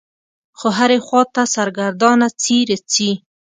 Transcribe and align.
خو 0.57 0.67
هرې 0.77 0.97
خوا 1.05 1.21
ته 1.35 1.41
سرګردانه 1.55 2.27
څي 2.41 2.57
رڅي. 2.69 3.11